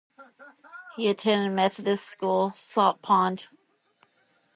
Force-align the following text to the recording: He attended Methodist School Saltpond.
He 0.95 1.09
attended 1.09 1.51
Methodist 1.51 2.07
School 2.07 2.49
Saltpond. 2.55 3.45